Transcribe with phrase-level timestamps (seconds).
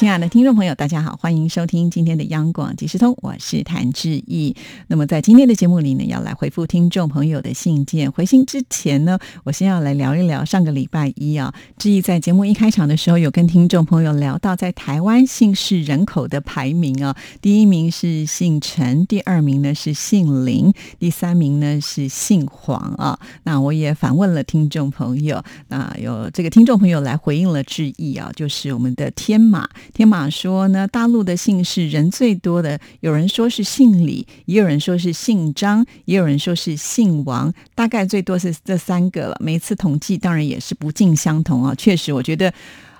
[0.00, 4.56] 亲爱的听众朋友，大家好，欢迎收听今天的央广即时通，我是谭志毅。
[4.86, 8.10] 那么在今天的节目里呢，要来回复听众朋友的信件。
[8.10, 23.20] 回信之前呢，我先要来聊一聊上个礼拜一啊，志毅在节目一开场的时候有跟听众朋友聊到，在台湾姓氏人口的排名啊，第一名是姓陈，第二名呢是姓林，第三名呢是姓黄啊。
[23.42, 29.68] 那我也反问了听众朋友，那有这个听众朋友来回应了志毅啊，就是我们的天马。
[29.92, 39.36] 天马说呢，大陆的姓氏人最多的，有人说是姓李，也有人说是姓张，也有人说是姓王，大概最多是这三个了。
[39.40, 41.74] 每次统计当然也是不尽相同啊。
[41.74, 42.52] 确实，我觉得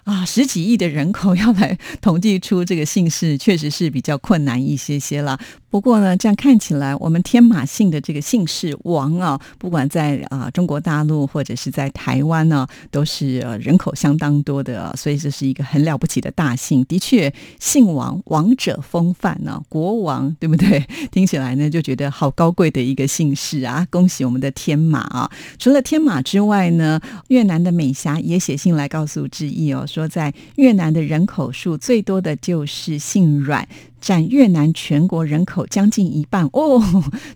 [0.05, 5.39] 啊，十几亿的人口要来统计出这个姓氏，确实是比较困难一些些了。
[5.71, 16.85] 不过呢，这样看起来，我们天马姓的这个姓氏王啊，不管在啊中国大陆或者是在台湾呢，都是人口相当多的，所以这是一个很了不起的大姓。
[16.87, 20.85] 的确，姓王，王者风范呢， 国王，对不对？
[21.13, 23.87] 听起来呢，就觉得好高贵的一个姓氏啊！
[23.91, 25.31] 恭喜我们的天马啊！
[25.59, 33.69] 除了天马之外呢，越南的美霞也写信来告诉志毅哦，说在越南的人口数最多的就是姓阮。
[34.01, 36.83] 占越南全国人口将近一半哦，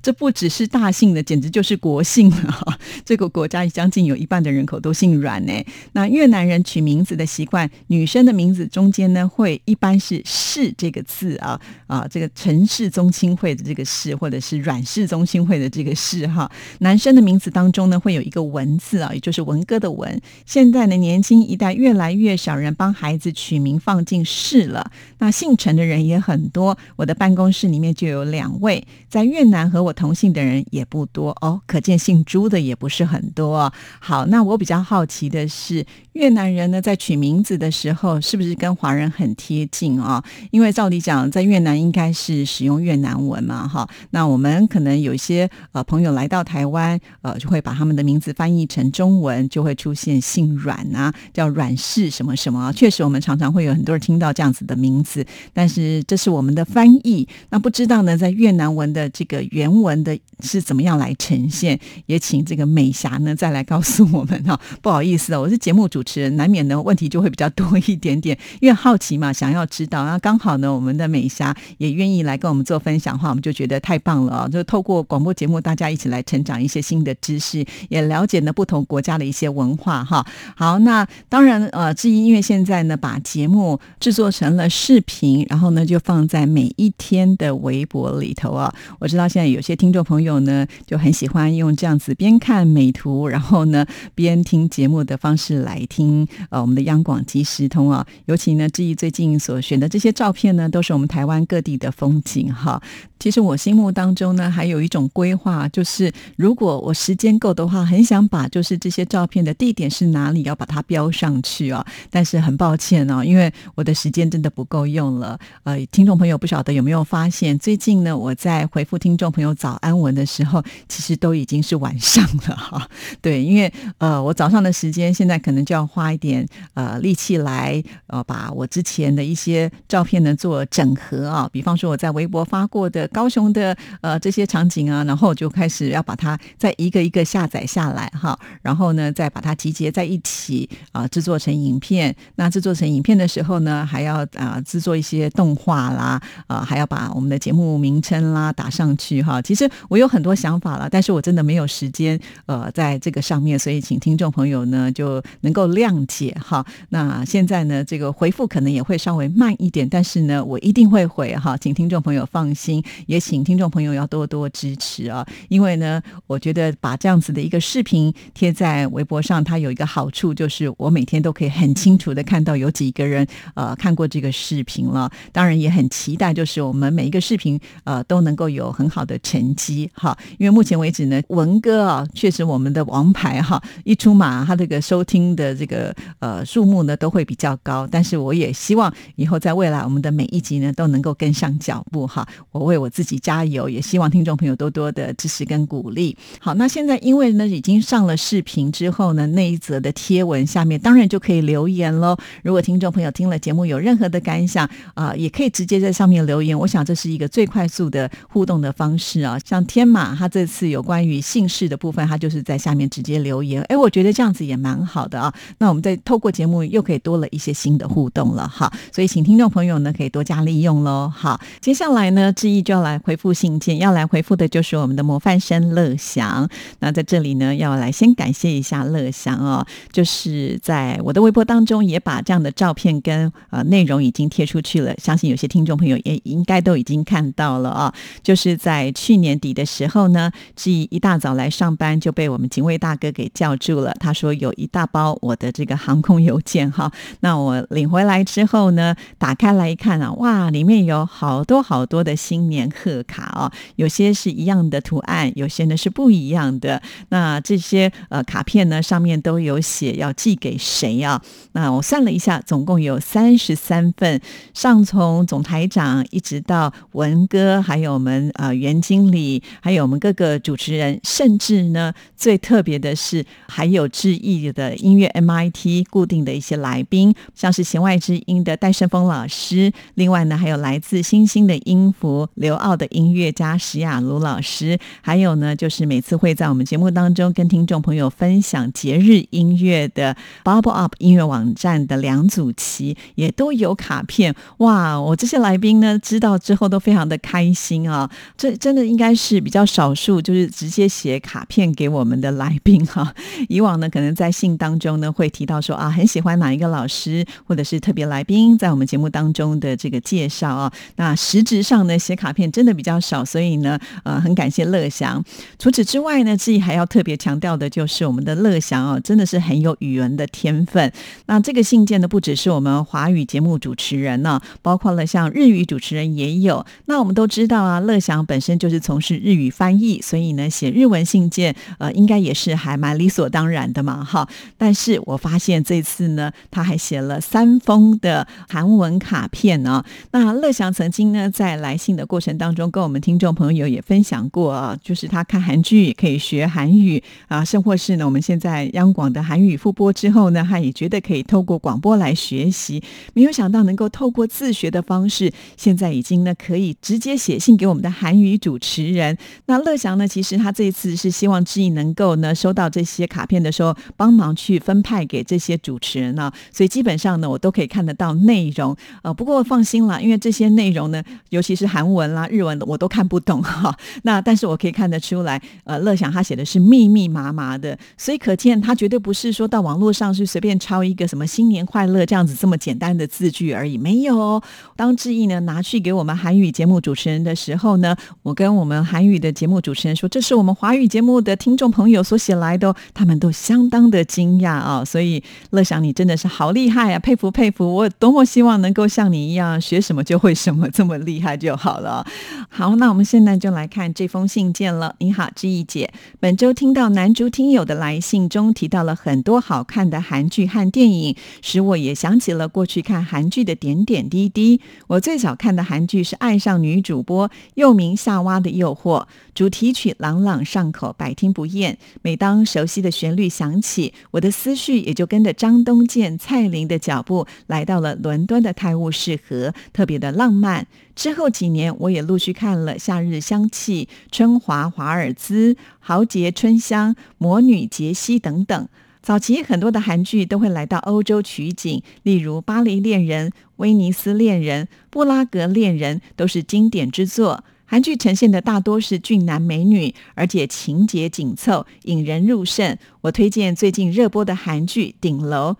[0.02, 2.78] 这不只是大姓的，简直就是国姓了。
[3.04, 5.52] 这个国家将近有一半的人口都姓阮呢。
[5.92, 16.50] 那越南人取名字的习惯，女生的名字中间呢会一般是“氏”这个字啊啊，这个陈氏宗亲会的这个“氏”，或者是阮氏宗亲会的这个“氏”哈。
[16.78, 20.20] 男生的名字当中呢会有一个文字啊，也就是文哥的文。
[20.46, 24.90] 现在的年轻一代越来越少人帮孩子取名放进“氏”了。
[25.18, 26.50] 那姓陈的人也很。
[26.55, 33.72] 多，我的办公室里面就有两位在越南和我同姓的人也不多哦，可见姓朱的也不是很多。
[33.98, 40.22] 好，那我比较好奇的是，越南人呢在取名字的时候，是不是跟华人很贴近啊？
[40.53, 43.88] 因为照理讲，在越南应该是使用越南文嘛，哈。
[44.10, 52.72] 那我们可能有一些呃朋友来到台湾，呃，就会把他们的名字翻译成中文，就会出现姓阮啊，叫阮氏什么什么。
[52.72, 56.44] 确实，我们常常会有很多人听到这样子的名字，但是这是我。
[56.44, 61.81] 我们的翻译，那不知道呢，在越南文的这个原文的是怎么样来呈现？
[62.05, 64.60] 也请这个美霞呢再来告诉我们哈。
[64.83, 70.04] 不好意思哦，我是节目主持人，难免呢问题就会比较多一点点，因为好奇嘛，想要知道。
[70.04, 74.49] 那刚好呢，我们的美霞也愿意来跟我们做分享的话，我们就觉得太棒了啊！
[74.49, 80.27] 就透过广播节目，大家一起来成长一些新的知识，也了解呢不同国家的一些文化哈。
[80.54, 86.25] 好，那当然呃，至于因为现在呢，把节目制作成了视频，然后呢就放。
[86.25, 93.87] 在在每一天的微博里头啊，我知道现在有些听众朋友呢就很喜欢用这样子边看美图，然后呢
[94.17, 98.05] 边听节目的方式来听呃我们的央广即时通啊。
[98.25, 102.83] 尤其呢，志毅最近所选的这些照片呢，都是我们台湾各地的风景哈。
[103.24, 111.86] 其实我心目当中呢，还有一种规划，就是如果我时间够的话，很想把就是这些照片的地点是哪里，要把它标上去啊。
[112.10, 115.38] 但是很抱歉哦，因为我的时间真的不够用了。
[115.62, 116.24] 呃，听众朋友。
[116.24, 122.88] 朋友不晓得有没有发现，最近呢，我在回复听众朋友早安文的时候，其实都已经是晚上了哈。
[123.20, 131.46] 对，因为呃，我早上的时间现在可能就要花一点呃力气来呃，把我之前的一些照片呢做整合啊。
[131.52, 142.14] 比方说我在微博发过的高雄的呃这些场景啊，然后就开始要把它再一个一个下载下来哈，然后呢再把它集结在一起啊，制作成影片。
[142.34, 146.20] 那制作成影片的时候呢，还要啊制作一些动画啦。
[146.48, 149.41] 啊，还要把我们的节目名称啦打上去哈。
[149.41, 156.65] 其实我有很多想法了，但是我真的没有时间呃，在这个上面，所以请听众朋友呢就能够谅解哈。
[156.89, 165.27] 那现在呢，这个回复可能也会稍微慢一点，但是呢，我一定会回哈，请听众朋友放心，也请听众朋友要多多支持啊。
[165.48, 175.10] 因为呢，我觉得把这样子的一个视频贴在微博上，它有一个好处，就是我每天都可以很清楚的看到有几个人呃看过这个视频了。
[175.33, 175.89] 当然也很。
[175.95, 196.15] 期待就是我们每一个视频呃都能够有很好的成绩哈，因为目前为止呢，文哥啊确实我们的王牌哈，一出马他这个收听的这个呃数目呢都会比较高，但是我也希望以后在未来我们的每一集呢都能够跟上脚步哈，我为我我自己加油，也希望听众朋友多多的支持跟鼓励。
[196.39, 202.15] 好，那现在因为呢已经上了视频之后呢，那一则的贴文下面当然就可以留言喽。
[202.42, 206.59] 如果听众朋友听了节目有任何的感想啊，也可以直接在上面留言。
[206.59, 209.39] 我想这是一个最快速的互动的方式啊。
[209.42, 213.63] 像天马他这次有关于姓氏的部分，他就是在下面直接留言。
[213.63, 215.33] 哎，我觉得这样子也蛮好的啊。
[215.57, 218.71] 那我们再透过节目又可以多了一些新的互动了哈。
[218.92, 221.10] 所以请听众朋友呢可以多加利用喽。
[221.15, 226.48] 好，接下来呢志毅就要来回复信件，要来回复的就是我们的模范生乐祥。
[226.80, 237.94] 那在这里呢要来先感谢一下乐祥哦，就是在我的微博当中也把这样的照片跟呃内容已经贴出去了，相信有些听众朋友也应该都已经看到了啊。
[238.24, 256.81] 就是在去年底的时候呢，志毅一大早来上班就被我们警卫大哥给叫住了，他说有一大包我的这个航空邮件哈，那我领回来之后呢，打开来一看啊，哇，里面有好多好多的新年贺卡哦，有些是一样的图案，有些呢是不一样的。
[257.09, 261.21] 那这些呃卡片呢，上面都有写要寄给谁啊？
[261.52, 264.21] 那我算了一下，总共有三十三份，
[264.52, 295.00] 上从总台长一直到文哥，还有我们呃袁经理，还有我们各个主持人，甚至呢最特别的是还有致意的音乐 MIT 固定的一些来宾，像是弦外之音的戴胜峰老师，另外呢还有来自星星的音符刘傲的音乐家史雅茹老师，还有呢就是每次会在我们节目当中跟听众朋友分享节日音乐的 Bubble Up 音乐网站的梁祖奇，也都有卡片哇！
[295.00, 303.14] 我这些来宾呢知道之后都非常的开心啊，这真的应该是比较少数，就是直接写卡片给我们的来宾哈。
[303.49, 315.23] 以往呢可能在信当中呢会提到说啊很喜欢哪一个老师或者是特别来宾在我们节目当中的这个介绍啊，那实质上呢写卡片真的比较少，所以呢呃很感谢乐祥。
[315.58, 320.92] 除此之外呢，自己还要特别强调的就是我们的乐祥哦，真的是很有语文的天分。
[321.26, 326.64] 那这个信件呢，不只是我们华语节目主持人呢，包括了像日语主持人也有。
[326.87, 334.28] 那我们都知道啊，乐祥本身就是从事日语翻译，所以呢写日文信件呃应该也是还蛮理所当然的嘛哈。
[334.56, 339.85] 但是我发现这次呢，他还写了三封的韩文卡片呢。
[340.12, 352.83] 那乐祥曾经呢在来信的过程当中，跟我们听众朋友也分享过啊，就是他看韩剧可以学韩语啊，甚或是呢我们现在央广的韩语复播之后呢，他也觉得可以透过广播来学习。
[353.12, 359.16] 没有想到能够透过自学的方式，现在已经呢可以直接写信给我们的韩语主持人。
[359.47, 366.30] 那乐祥呢，其实他这一次是希望志毅能够呢收到这些卡片的时候，帮忙去分派给这些主持人呢。
[366.52, 368.76] 所以基本上呢，我都可以看得到内容。
[369.02, 373.76] 呃，不过放心啦，因为这些内容呢，尤其是韩文啦、日文的，我都看不懂 哈。
[374.02, 383.76] 那但是我可以看得出来，呃，乐祥他写的是密密麻麻的，所以可见他绝对不是说到网络上去随便抄一个什么新年快乐这样子这么简单的字句而已。
[383.76, 384.42] 没有，
[384.76, 394.85] 当志毅呢拿去给我们韩语节目主持人的时候呢，我跟我们韩语的节目主持人说，这是我们华语节目的听众朋友所写来的，他们都相当的惊讶啊。
[394.85, 397.75] 所以乐祥你真的是好厉害啊，佩服佩服！
[397.75, 402.06] 我多么希望能够像你一样，学什么就会什么，这么厉害就好了。
[402.49, 404.95] 好，那我们现在就来看这封信件了。
[404.99, 414.61] 你好，志毅姐，本周听到男主听友的来信中提到了很多好看的韩剧和电影，使我也想起了过去看韩剧的点点滴滴。
[414.87, 419.02] 我最早看的韩剧是《爱上女主播》，又名《夏娃的诱惑》，
[419.35, 421.76] 主题曲朗朗上口，百听不厌。
[422.02, 430.66] 每当熟悉的旋律响起，我的思绪也就跟着张东健、蔡琳的脚步来到了伦敦的泰晤士河，特别的浪漫。
[430.94, 438.68] 之后几年，我也陆续看了《夏日香气》《春华华尔兹》《豪杰春香》《魔女杰西》等等。
[439.02, 447.44] 早期很多的韩剧都会来到欧洲取景，例如《巴黎恋人》《威尼斯恋人》《布拉格恋人》都是经典之作。
[447.66, 452.76] 韩剧呈现的大多是俊男美女，而且情节紧凑，引人入胜。
[453.00, 455.56] 我推荐最近热播的韩剧《顶楼》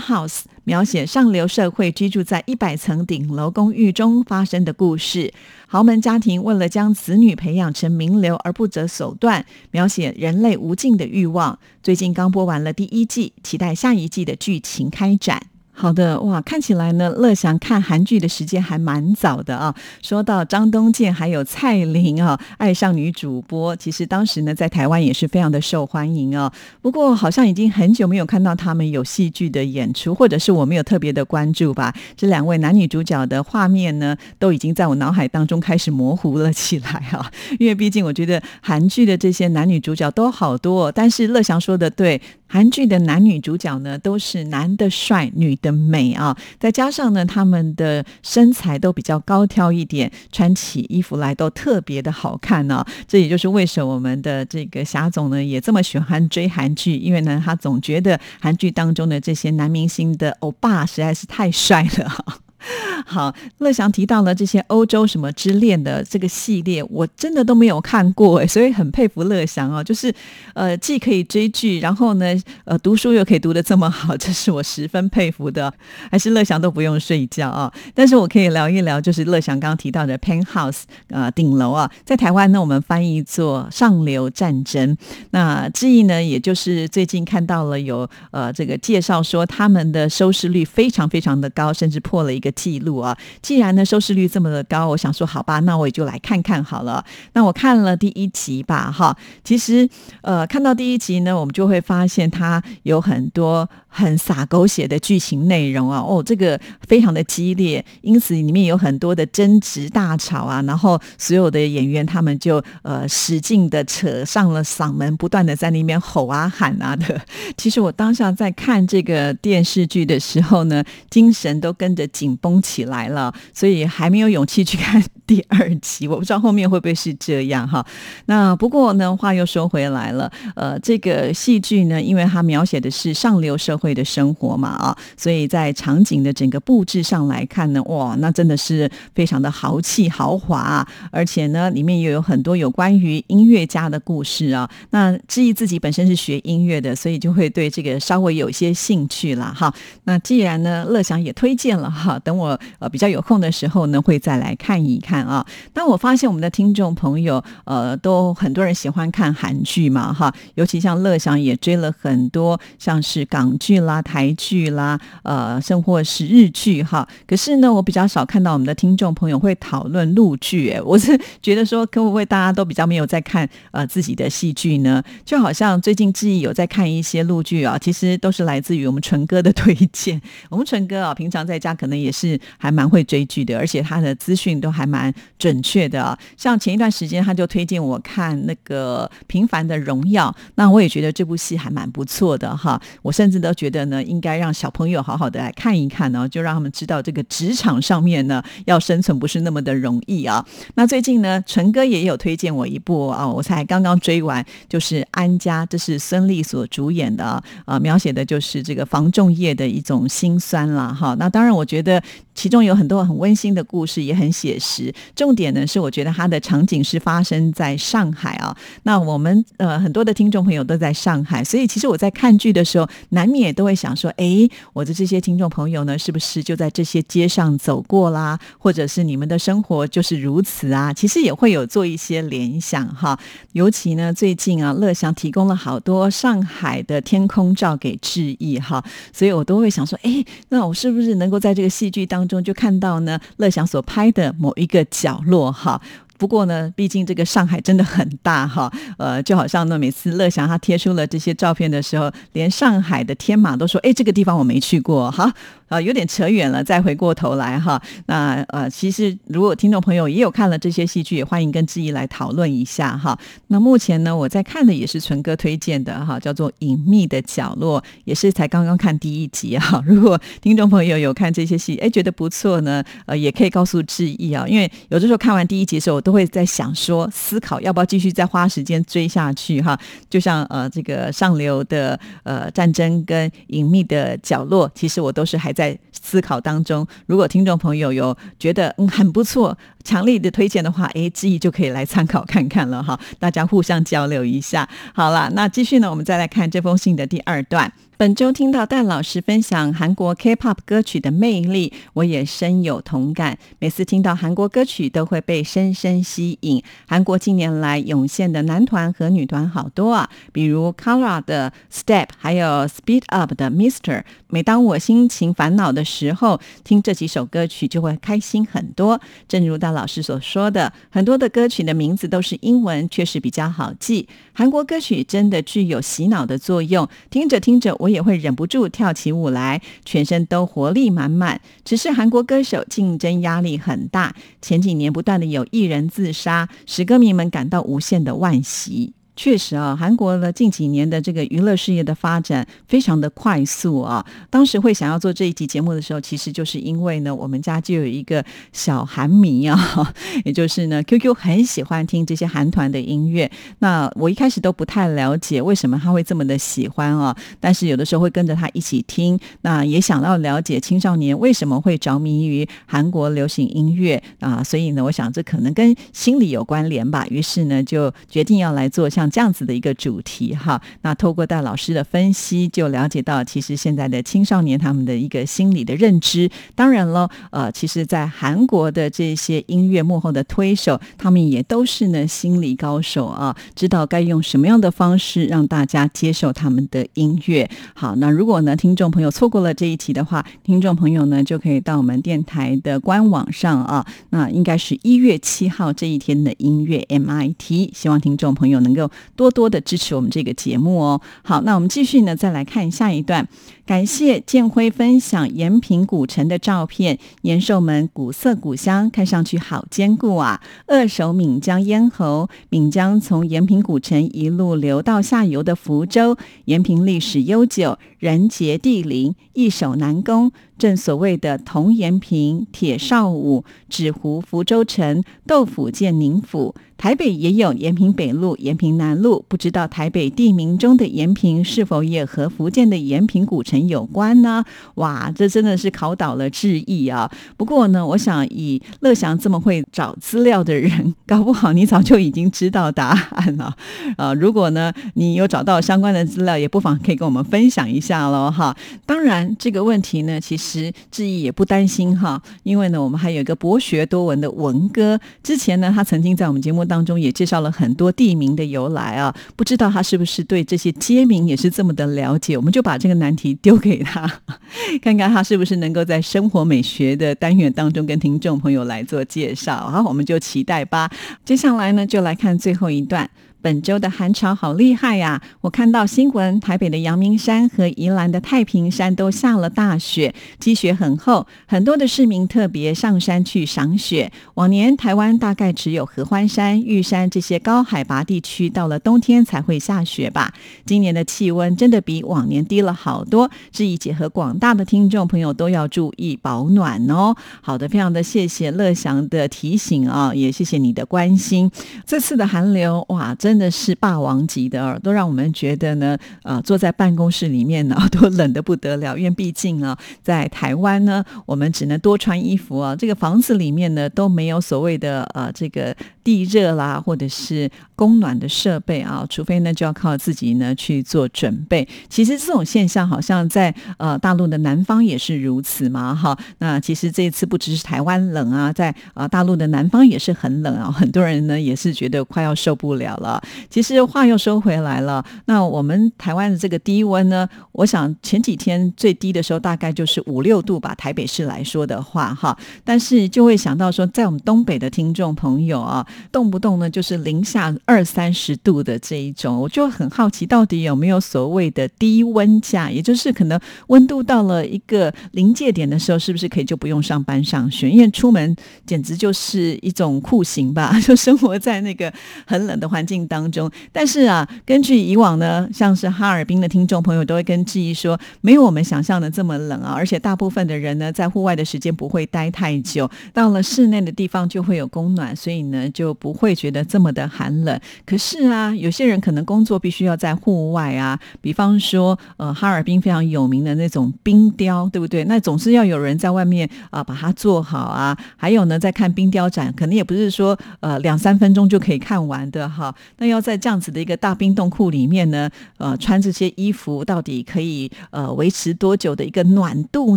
[0.00, 5.32] （Penthouse），描写上流社会居住在一百层顶楼公寓中发生的故事。
[5.66, 11.58] 豪门家庭为了将子女培养成名流而不择手段，描写人类无尽的欲望。
[11.82, 15.48] 最近刚播完了第一季，期待下一季的剧情开展。
[15.80, 19.72] 好的，哇，看起来呢，乐祥看韩剧的时间还蛮早的啊。
[20.02, 26.52] 说到张东健还有蔡琳啊，爱上女主播，其实当时呢在台湾也是非常的受欢迎啊。
[26.82, 31.94] 不过好像已经很久没有看到他们有戏剧的演出，或者是我没有特别的关注吧。
[32.16, 37.30] 这两位男女主角的画面呢，都已经在我脑海当中开始模糊了起来啊。
[37.60, 42.20] 因为毕竟我觉得韩剧的这些男女主角都好多，但是乐祥说的对。
[42.48, 52.84] 韩剧的男女主角呢，都是男的帅，女的美啊，再加上呢，他们的身材都比较高挑一点，穿起衣服来都特别的好看呢。
[53.06, 62.47] 这也就是为什么我们的这个霞总呢，也这么喜欢追韩剧，因为呢，他总觉得韩剧当中的这些男明星的欧巴实在是太帅了。
[63.06, 70.12] 好，乐祥提到了这些欧洲什么之恋的这个系列，我真的都没有看过，所以很佩服乐祥哦，就是
[70.54, 72.26] 呃既可以追剧，然后呢
[72.64, 75.72] 呃读书又可以读得这么好，这是我十分佩服的。
[76.10, 84.96] 还是乐祥都不用睡觉啊，但是我可以聊一聊，就是乐祥刚刚提到的 penhouse 呃顶楼啊，在台湾呢我们翻译做上流战争，
[85.30, 92.48] 那之意呢也就是最近看到了有呃这个介绍说他们的收视率非常非常的高，甚至破了一个。
[92.58, 93.16] 记录啊！
[93.40, 97.04] 既然呢收视率这么的高，我想说好吧，那我也就来看看好了。
[97.34, 99.88] 那我看了第一集吧，哈，其实
[100.22, 117.20] 呃看到第一集呢，我们就会发现它有很多很洒狗血的剧情内容啊，哦，这个非常的激烈，因此里面有很多的争执大吵啊，然后所有的演员他们就呃使劲的扯上了嗓门，不断的在那边吼啊喊啊的。
[117.56, 122.37] 其实我当下在看这个电视剧的时候呢，精神都跟着紧。
[122.40, 126.08] 绷起来了，所以还没有勇气去看第二集。
[126.08, 127.84] 我不知道后面会不会是这样哈。
[128.26, 144.68] 那不过呢，话又说回来了，呃，这个戏剧呢，因为它描写的是上流社会的生活嘛啊，所以在场景的整个布置上来看呢，哇，那真的是非常的豪气豪华，而且呢，里面又有很多有关于音乐家的故事啊。
[144.90, 149.70] 那至于自己本身是学音乐的，所以就会对这个稍微有一些兴趣了哈。
[150.04, 152.18] 那既然呢，乐祥也推荐了哈。
[152.20, 155.46] 等我呃比较有空的时候呢，会再来看一看啊。
[155.72, 167.08] 但我发现我们的听众朋友呃都很多人喜欢看韩剧嘛哈，尤其像乐祥也追了很多像是港剧啦、台剧啦，呃，甚或是日剧哈。
[167.26, 175.02] 可是呢，我比较少看到我们的听众朋友会讨论陆剧，哎，我是觉得说，可不可以大家都比较没有在看呃自己的戏剧呢？
[175.24, 180.20] 就好像最近志毅有在看一些陆剧啊，其实都是来自于我们纯哥的推荐。
[180.50, 182.12] 我们纯哥啊，平常在家可能也。
[182.18, 185.07] 是还蛮会追剧的，而且他的资讯都还蛮
[185.38, 186.16] 准确的。
[186.36, 192.80] 像前一段时间，他就推荐我看那个《平凡的荣耀》，那我也觉得这部戏还蛮不错的哈。
[193.02, 200.44] 我甚至都觉得呢，应该让小朋友好好的来看一看呢，就让他们知道这个职场上面呢，要生存不是那么的容易啊。
[200.74, 211.14] 那最近呢，陈哥也有推荐我一部啊，我才刚刚追完，就是《安家》，这是孙俪所主演的啊，描写的就是这个防重业的一种辛酸啦哈。
[211.18, 212.02] 那当然，我觉得。
[212.38, 214.94] 其中有很多很温馨的故事，也很写实。
[215.16, 218.56] 重点呢是，我觉得它的场景是发生在上海啊。
[218.84, 228.38] 那我们呃很多的听众朋友都在上海，所以其实我在看剧的时候，难免也都会想说：哎，我的这些听众朋友呢，是不是就在这些街上走过啦？
[228.56, 230.92] 或者是你们的生活就是如此啊？
[230.92, 233.18] 其实也会有做一些联想哈。
[233.54, 245.80] 尤其呢，最近啊，乐祥提供了好多上海的天空照给致意哈，所以我都会想说：哎，那我是不是能够在这个戏剧当中就看到呢，乐祥所拍的某一个角落哈。
[246.18, 255.32] 不过呢，毕竟这个上海真的很大哈，呃，就好像呢，每次乐祥他贴出了这些照片的时候，连上海的天马都说：“哎，这个地方我没去过。”哈。
[255.68, 257.80] 啊，有点扯远了，再回过头来哈。
[258.06, 263.18] 那呃，其实如果听众朋友也有看了这些戏剧，也欢迎跟志毅来讨论一下哈。
[263.48, 269.82] 那目前呢，我在看的也是纯哥推荐的哈，叫做《隐秘的角落》，也是才刚刚看第一集哈。
[269.86, 279.78] 如果听众朋友有看这些戏，哎，觉得不错呢，呃，也可以告诉志毅啊，因为有的时候看完第一集的时候，我都会在想说，思考要不要继续再花时间追下去哈。
[280.08, 285.52] 就像呃，这个上流的呃战争跟隐秘的角落，其实我都是还。
[285.58, 294.68] 在思考当中，如果听众朋友有觉得嗯很不错，强力的推荐的话，哎，志毅就可以来参考看看了哈，大家互相交流一下。
[294.94, 297.72] 好了，那继续呢，我们再来看这封信的第二段。
[297.96, 303.36] 本周听到戴老师分享韩国 K-pop 歌曲的魅力，我也深有同感。
[303.58, 306.62] 每次听到韩国歌曲，都会被深深吸引。
[306.86, 314.04] 韩国近年来涌现的男团和女团好多啊，比如 Kara 的 Step，还有 Speed Up 的 Mister。
[314.28, 319.00] 每当我心情烦恼的时候，听这几首歌曲就会开心很多。
[319.26, 324.08] 正如戴老师所说的，很多的歌曲的名字都是英文，确实比较好记。
[324.32, 327.88] 韩国歌曲真的具有洗脑的作用，听着听着我。
[327.88, 331.40] 也会忍不住跳起舞来，全身都活力满满。
[331.64, 338.97] 只是韩国歌手竞争压力很大，前几年不断的有艺人自杀，使歌迷们感到无限的惋惜。
[339.18, 344.06] 确实啊，韩国的近几年的这个娱乐事业的发展非常的快速啊。
[344.30, 349.58] 当时会想要做这一集节目的时候，其实就是因为呢，我们家就有一个小韩迷啊，
[350.24, 353.28] 也就是呢，QQ 很喜欢听这些韩团的音乐。
[353.58, 364.44] 那我一开始都不太了解为什么他会这么的喜欢啊，但是有的时候会跟着他一起听，那也想要了解青少年为什么会着迷于韩国流行音乐啊。
[364.44, 367.04] 所以呢，我想这可能跟心理有关联吧。
[367.10, 369.07] 于是呢，就决定要来做像。
[369.10, 376.30] 这样子的一个主题哈，那透过戴老师的分析，就了解到其实现在的青少年他们的一个心理的认知。
[376.54, 387.48] 当然了，呃，其实，在韩国的这些音乐幕后的推手，他们也都是呢心理高手啊，知道该用什么样的方式让大家接受他们的音乐。
[387.74, 398.90] 好，那如果呢听众朋友错过了这一期的话，听众朋友呢就可以到我们电台的官网上啊，那应该是一月七号这一天的音乐 MIT，希望听众朋友能够。
[399.16, 401.00] 多多的支持我们这个节目哦。
[401.22, 403.28] 好，那我们继续呢，再来看下一段。
[403.66, 410.40] 感谢建辉分享延平古城的照片，延寿门古色古香，看上去好坚固啊。
[410.66, 416.16] 二手闽江咽喉，闽江从延平古城一路流到下游的福州。
[416.46, 420.32] 延平历史悠久，人杰地灵，易守难攻。
[420.56, 426.54] 正所谓的铜延平、铁少武、纸糊福州城、豆腐建宁府。
[426.78, 434.44] 台北也有延平北路、延平南路，不知道台北地名中的延平是否也和福建的延平古城有关呢？
[434.76, 437.10] 哇，这真的是考倒了志毅啊！
[437.36, 443.52] 不过呢，我想以乐祥这么会找资料的人，搞不好你早就已经知道答案了。
[443.96, 448.56] 呃， 如果呢你有找到相关的资料，也不妨可以跟我们分享一下喽哈。
[448.86, 456.67] 当然，这个问题呢，其实志毅也不担心哈，因为呢，我们还有一个博学多闻的文哥，之前呢，他曾经在我们节目。
[456.68, 462.36] 当中也介绍了很多地名的由来啊，不知道他是不是对这些街名也是这么的了解？
[462.36, 464.06] 我们就把这个难题丢给他，
[464.82, 469.70] 看看他是不是能够在生活美学的单元当中跟听众朋友来做介绍。
[469.70, 470.90] 好，我们就期待吧。
[471.24, 473.08] 接下来呢，就来看最后一段。
[473.40, 475.22] 本周的寒潮好厉害呀！
[475.42, 484.10] 我看到新闻，台北的阳明山和宜兰的太平山都下了大雪，积雪很厚，很多的市民特别上山去赏雪。
[484.34, 490.32] 往年台湾大概只有合欢山、玉山这些高海拔地区，到了冬天才会下雪吧？
[490.66, 497.14] 今年的气温真的比往年低了好多，志毅姐和广大的听众朋友都要注意保暖哦。
[497.40, 501.48] 好的，非常的谢谢乐祥的提醒啊，也谢谢你的关心。
[501.86, 508.96] 这次的寒流，哇，真的是霸王级的，都让我们觉得呢，呃，坐在办公室里面呢， 都冷得不得了。
[508.96, 512.74] 因为毕竟啊，在台湾呢，我们只能多穿衣服啊。
[512.74, 521.68] 这个房子里面呢，都没有所谓的呃这个地热啦，或者是供暖的设备啊，除非呢就要靠自己呢去做准备。
[521.90, 526.18] 其实这种现象好像在呃大陆的南方也是如此嘛，哈。
[526.38, 533.17] 那其实这一次不只是台湾冷啊，在啊大陆的南方也是很冷啊，很多人呢也是觉得快要受不了了。
[533.50, 561.92] 其实话又说回来了，那我们台湾的这个低温呢，我想前几天最低的时候大概就是五六度吧，台北市来说的话哈，但是就会想到说，在我们东北的听众朋友啊，动不动呢就是零下二三十度的这一种，我就很好奇，到底有没有所谓的低温假，也就是可能温度到了一个临界点的时候，是不是可以就不用上班上学，因为出门简直就是一种酷刑吧， 就生活在那个
[562.26, 563.07] 很冷的环境。
[563.08, 577.58] 当中，但是啊，根据以往呢，像是哈尔滨的听众朋友都会跟志毅说，没有我们想象的这么冷啊，而且大部分的人呢，在户外的时间不会待太久，到了室内的地方就会有供暖，所以呢，就不会觉得这么的寒冷。
[577.86, 585.04] 可是啊，有些人可能工作必须要在户外啊，比方说，呃，哈尔滨非常有名的那种冰雕，对不对？
[585.04, 587.96] 那总是要有人在外面啊，把它做好啊。
[588.16, 592.74] 还有呢，在看冰雕展，可能也不是说呃两三分钟就可以看完的哈。
[592.98, 599.96] 那要在这样子的一个大冰冻库里面呢，呃，穿这些衣服到底可以呃维持多久的一个暖度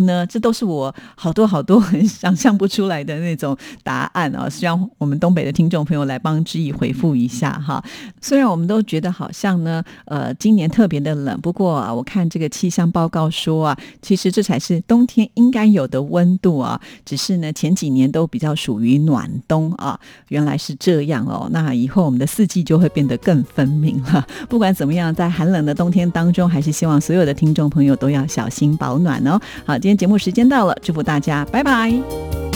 [0.02, 0.26] 呢？
[0.26, 4.48] 这都是我好多好多很 想象不出来的那种答案啊！
[4.48, 7.82] 希望我们东北的听众朋友来帮志毅回复一下哈。
[8.20, 21.48] 虽然我们都觉得好像呢，呃，今年特别的冷，不过啊，我看这个气象报告说啊，其实这才是冬天应该有的温度啊，只是呢前几年都比较属于暖冬啊，原来是这样哦。
[21.50, 24.26] 那以后我们的四季就会变得更分明了。
[24.48, 29.40] 不管怎么样，在寒冷的冬天当中，还是希望所有的听众朋友都要小心保暖哦。
[29.64, 32.51] 好，今天节目时间到了，祝福大家，拜拜。